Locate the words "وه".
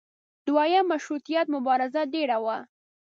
2.43-2.57